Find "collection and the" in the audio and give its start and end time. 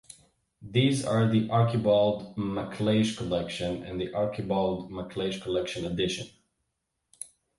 3.17-4.11